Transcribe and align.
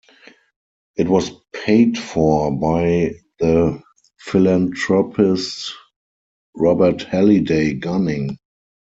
It 0.97 1.07
was 1.07 1.29
paid 1.53 1.95
for 1.95 2.49
by 2.57 3.17
the 3.39 3.83
philanthropist 4.19 5.73
Robert 6.55 7.03
Halliday 7.03 7.73
Gunning. 7.73 8.39